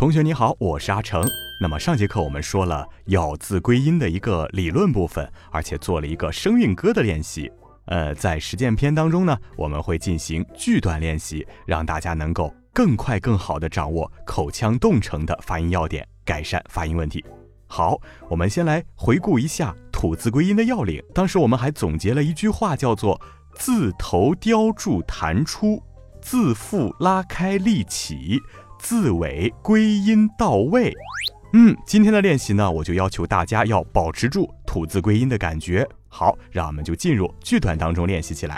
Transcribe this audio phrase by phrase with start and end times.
[0.00, 1.22] 同学你好，我是阿成。
[1.60, 7.52] 那么上节课我们说了咬字归音的一个理论部分，而且做了一个声韵歌的练习。
[7.84, 17.22] 呃，在实践篇当中呢，我们会进行句段练习，让大家能够更快、更好的掌握口腔动程的发音要点，改善发音问题。
[17.66, 21.04] 好，我们先来回顾一下吐字归音的要领。
[21.14, 23.20] 当时我们还总结了一句话，叫做
[23.52, 25.82] “字头雕铸弹出，
[26.22, 28.40] 字腹拉开立起”。
[28.80, 30.92] 字尾归音到位，
[31.52, 35.86] 嗯，今天的练习呢，我就要求大家要保持住吐字归音的感觉。
[36.08, 38.56] 好，让我们就进入句段当中练习起来。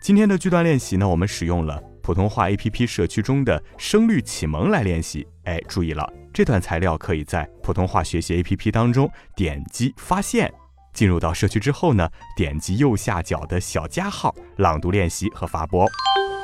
[0.00, 5.26] 今天的句段练习呢，我们使用了普通话 APP 社区中的声律启蒙来练习。
[5.44, 10.52] 哎，注意了，这段材料可以在普通话学习 APP 当中点击发现，
[10.92, 15.86] 进入到社区之后呢，点击右下角的小加号，朗读练习和发播。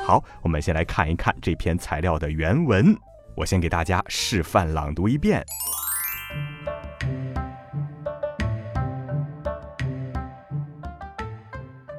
[0.05, 2.93] 好，我们先来看一看这篇材料的原文。
[3.35, 5.41] 我先给大家示范朗读一遍：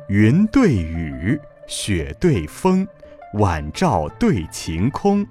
[0.09, 2.87] 云对雨，雪对风，
[3.33, 5.27] 晚照对晴空，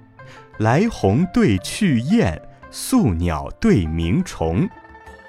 [0.58, 2.36] 来鸿对去雁，
[2.72, 4.68] 宿鸟对鸣虫，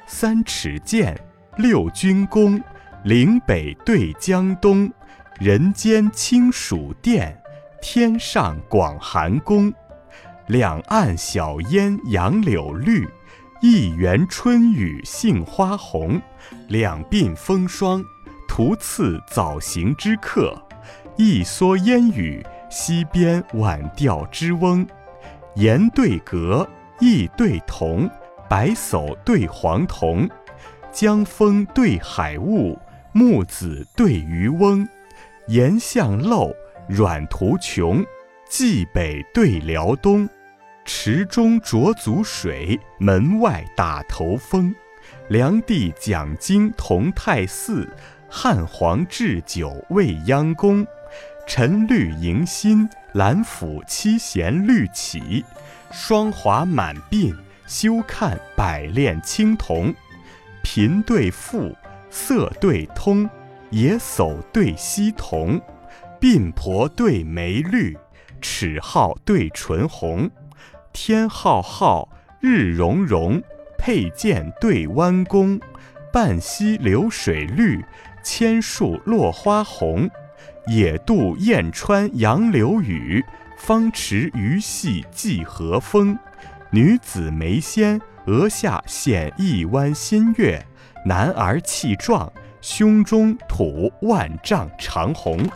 [0.07, 1.15] 三尺剑，
[1.57, 2.59] 六军弓，
[3.03, 4.91] 岭北对江东。
[5.39, 7.37] 人间清暑殿，
[7.81, 9.73] 天上广寒宫。
[10.47, 13.05] 两岸晓烟杨柳绿，
[13.61, 16.21] 一园春雨杏花红。
[16.69, 18.01] 两鬓风霜，
[18.47, 20.57] 徒次早行之客。
[21.17, 24.87] 一蓑烟雨，溪边晚钓之翁。
[25.55, 26.65] 岩对阁，
[27.01, 28.09] 意对同，
[28.47, 30.29] 白叟对黄童。
[30.93, 32.79] 江风对海雾，
[33.11, 34.87] 木子对渔翁。
[35.47, 36.51] 岩巷陋，
[36.89, 38.03] 软途穷，
[38.49, 40.27] 冀北对辽东，
[40.85, 44.73] 池中浊足水，门外打头风。
[45.27, 47.87] 梁帝讲经同泰寺，
[48.27, 50.85] 汉皇置酒未央宫。
[51.45, 55.45] 陈绿迎新，兰府七弦绿起，
[55.91, 57.35] 霜华满鬓，
[57.67, 59.93] 休看百炼青铜。
[60.63, 61.75] 贫对富，
[62.09, 63.29] 色对通。
[63.75, 65.59] 野叟对溪童，
[66.21, 67.97] 鬓婆对眉绿，
[68.39, 70.31] 齿皓对唇红，
[70.93, 72.07] 天浩浩，
[72.39, 73.43] 日融融，
[73.77, 75.59] 佩剑对弯弓，
[76.13, 77.83] 半溪流水绿，
[78.23, 80.09] 千树落花红，
[80.67, 83.21] 野渡燕穿杨柳雨，
[83.57, 86.17] 方池鱼戏寄和风，
[86.69, 90.65] 女子眉纤，额下显一弯新月，
[91.05, 92.31] 男儿气壮。
[92.67, 95.47] 胸中吐万丈长虹。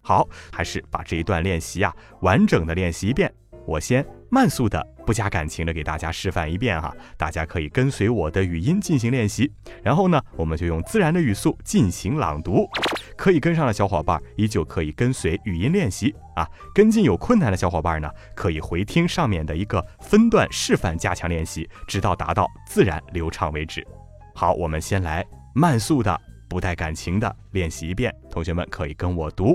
[0.00, 3.30] 好，还是把这一段练习啊完整的练习一遍。
[3.66, 9.52] 我先慢速的、不加感情的给大家示范一遍哈，大家可以跟随我的语音进行练习。
[9.82, 12.66] 然后呢，我们就用自然的语速进行朗读。
[13.14, 16.48] 可以跟上的小伙伴依旧可以跟随语音练习啊。
[16.74, 23.86] 跟进有困难的小伙伴呢，可以回听上面的一个分段示范加强练习，直到达到自然流畅为止。
[24.34, 25.22] 好，我们先来
[25.54, 26.18] 慢速的、
[26.48, 28.10] 不带感情的练习一遍。
[28.30, 29.54] 同学们可以跟我读。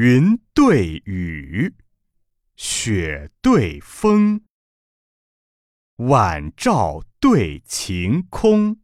[0.00, 1.74] 云对雨，
[2.54, 4.44] 雪对风，
[5.96, 8.80] 晚照对晴空，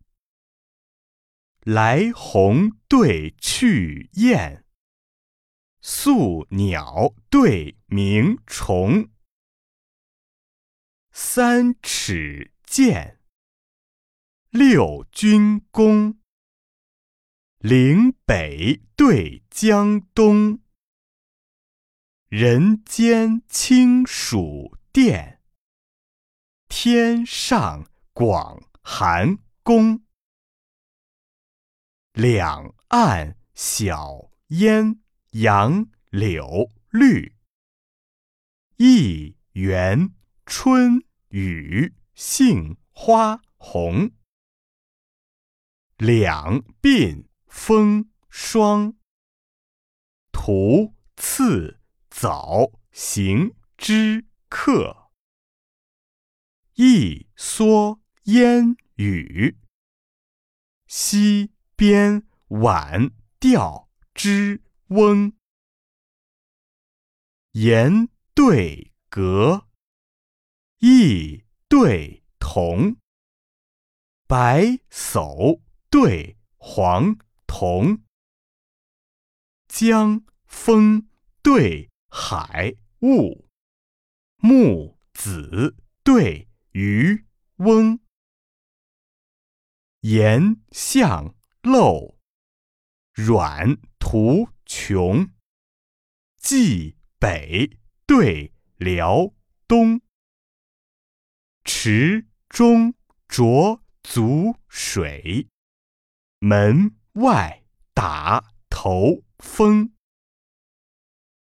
[1.60, 4.64] 来鸿对去雁，
[5.80, 9.08] 宿鸟对鸣虫，
[11.12, 13.20] 三尺剑，
[14.50, 16.18] 六军功，
[17.60, 20.63] 岭北对江东。
[22.36, 25.40] 人间清暑殿，
[26.66, 30.02] 天上广寒宫。
[32.12, 35.00] 两岸晓烟
[35.30, 37.36] 杨柳绿，
[38.78, 40.12] 一园
[40.44, 44.10] 春雨，杏花红。
[45.98, 48.96] 两鬓风霜，
[50.32, 51.78] 徒次
[52.16, 55.10] 早行之客。
[56.74, 59.58] 一蓑烟雨，
[60.86, 65.32] 溪边晚钓之翁。
[67.50, 69.66] 言对格，
[70.78, 72.96] 意对同。
[74.28, 77.18] 白叟对黄
[77.48, 78.04] 童，
[79.66, 81.08] 江风
[81.42, 83.50] 对海雾，
[84.36, 87.26] 木子对渔
[87.56, 87.98] 翁。
[90.02, 92.16] 岩象漏，
[93.12, 95.28] 软图穷。
[96.38, 99.34] 冀北对辽
[99.66, 100.00] 东，
[101.64, 102.94] 池中
[103.26, 105.48] 浊足水，
[106.38, 109.93] 门外打头风。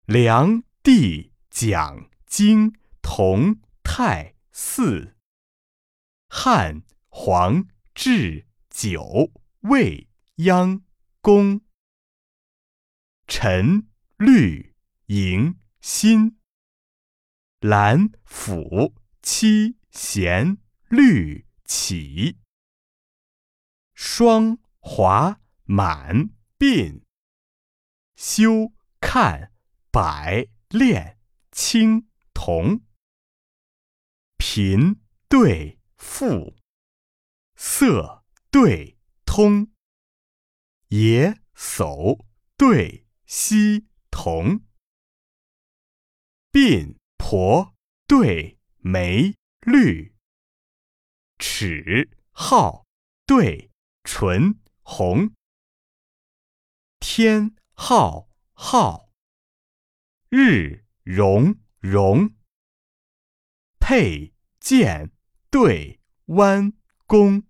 [0.06, 5.16] 梁帝讲经同泰寺，
[6.28, 10.82] 汉皇置酒未央
[11.20, 11.60] 宫。
[13.28, 14.75] 陈绿
[15.06, 16.37] 迎新，
[17.60, 20.58] 兰府七弦
[20.88, 22.40] 绿绮。
[23.94, 27.02] 霜华满鬓，
[28.16, 29.51] 休看
[29.93, 31.19] 百炼
[31.50, 32.81] 青铜。
[34.39, 36.56] 贫对富，
[37.56, 38.97] 色对
[39.27, 39.71] 通。
[40.89, 42.25] 野叟
[42.56, 44.62] 对溪童。
[46.50, 47.75] 鬓婆
[48.06, 50.15] 对眉绿，
[51.38, 52.87] 齿皓
[53.27, 53.71] 对
[54.03, 55.35] 唇红。
[56.99, 59.12] 天浩浩，
[60.34, 62.34] 日融融。
[63.79, 65.12] 佩剑
[65.50, 66.73] 对弯
[67.05, 67.43] 弓，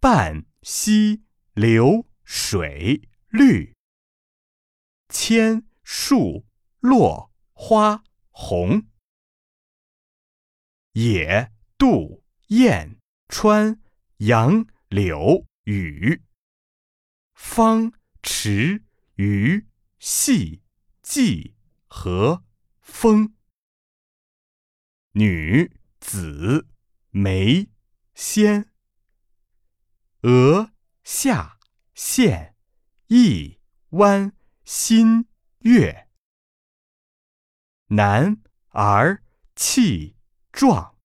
[0.00, 1.22] 半溪
[1.52, 3.76] 流水绿，
[5.08, 6.44] 千树
[6.80, 8.88] 落花红。
[10.94, 12.98] 野渡燕
[13.28, 13.80] 穿
[14.16, 16.24] 杨柳雨，
[17.32, 17.92] 方
[18.24, 18.82] 池
[19.14, 19.68] 鱼
[20.00, 20.64] 戏
[21.06, 21.54] 季
[21.86, 22.44] 和
[22.80, 23.36] 风。
[25.12, 26.68] 女子
[27.10, 27.70] 眉
[28.16, 28.72] 仙，
[30.22, 30.72] 额
[31.04, 31.60] 下
[31.94, 32.56] 现
[33.06, 33.60] 一
[33.90, 35.28] 弯新
[35.60, 36.08] 月。
[37.90, 39.22] 男儿
[39.54, 40.16] 气
[40.50, 40.98] 壮，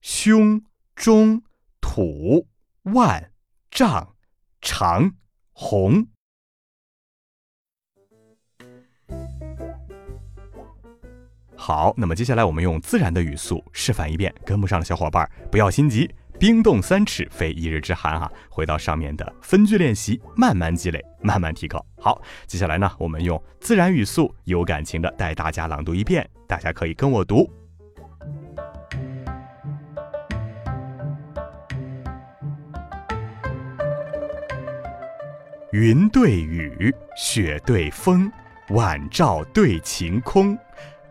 [0.00, 1.42] 胸中
[1.80, 2.48] 土
[2.82, 3.34] 万
[3.72, 4.16] 丈
[4.60, 5.18] 长
[5.50, 6.12] 虹。
[11.64, 18.28] 好，那么接下来我们用自然的语速示范一遍，跟不上的小伙伴不要心急，冰冻三尺非一日之寒啊！
[18.50, 21.80] 回到上面的分句练习，慢慢积累，慢慢提高。
[22.00, 27.48] 好，接下来呢，我们用自然语速，有感情的带大家朗读一遍，大家可以跟我读：
[35.70, 38.28] 云对雨，雪对风，
[38.70, 40.58] 晚照对晴空。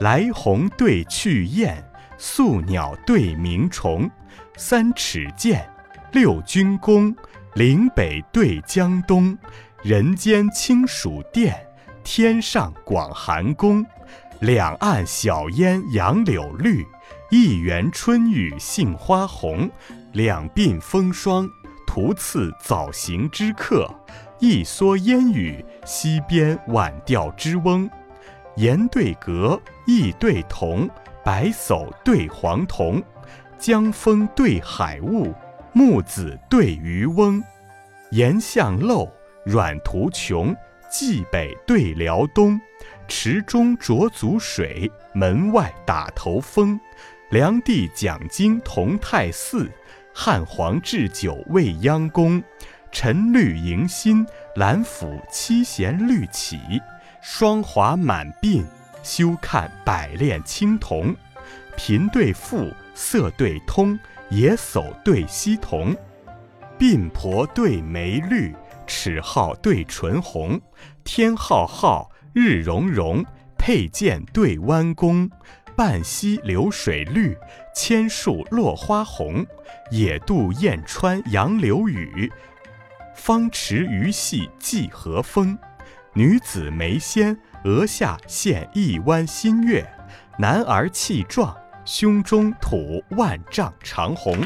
[0.02, 1.78] 来鸿对去雁，
[2.18, 4.10] 宿鸟对鸣虫。
[4.58, 5.70] 三尺剑，
[6.12, 7.16] 六钧弓，
[7.54, 9.38] 岭北对江东。
[9.84, 11.56] 人间清暑殿，
[12.04, 13.86] 天上广寒宫。
[14.40, 16.84] 两岸晓烟杨柳绿，
[17.30, 19.70] 一园春雨杏花红。
[20.14, 21.48] 两鬓风霜，
[21.86, 23.88] 徒次早行之客。
[24.40, 27.88] 一蓑烟雨，溪边晚钓之翁。
[28.56, 30.90] 言对阁，意对同。
[31.24, 33.00] 白叟对黄童，
[33.60, 35.32] 江风对海雾，
[35.72, 37.44] 木子对渔翁。
[38.10, 39.08] 岩象漏，
[39.46, 40.56] 软途穷。
[40.90, 42.60] 冀北对辽东，
[43.08, 46.78] 池中浊足水，门外打头风。
[47.30, 49.72] 梁帝讲经同泰寺，
[50.14, 52.44] 汉皇置酒未央宫。
[52.92, 56.60] 陈绿迎新，兰府七弦绿绮。
[57.22, 58.66] 霜华满鬓，
[59.04, 61.16] 休看百炼青铜。
[61.78, 63.98] 贫对富，色对通。
[64.30, 65.96] 野叟对溪童。
[66.80, 68.56] 鬓婆对眉绿，
[68.88, 70.60] 齿皓对唇红。
[71.04, 73.24] 天浩浩，日融融。
[73.56, 75.30] 佩剑对弯弓，
[75.76, 77.38] 半溪流水绿，
[77.76, 79.46] 千树落花红。
[79.92, 82.32] 野渡燕穿杨柳雨，
[83.14, 85.56] 方池鱼戏寄和风。
[86.14, 89.82] 女子眉纤，额下现一弯新月；
[90.38, 94.38] 男儿气壮，胸中吐万丈长虹。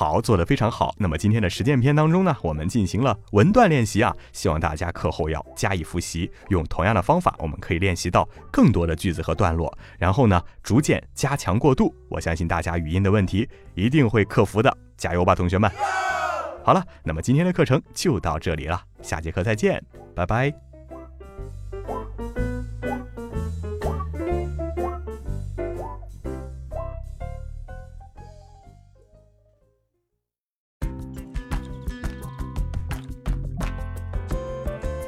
[0.00, 0.94] 好，做的非常好。
[0.96, 6.30] 那么今天的实践篇当中呢，我们进行了文段练习啊，希望大家课后要加以复习。
[6.48, 11.94] 用同样的方法，我们可以练习到更多的句子和段落，然后呢，逐渐加强过渡。
[12.08, 15.70] 我相信大家语音的问题一定会克服的，加油吧，同学们！
[16.64, 20.69] 好了，那么今天的课程就到这里了，下节课再见，拜拜。